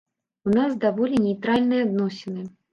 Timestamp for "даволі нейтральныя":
0.85-1.87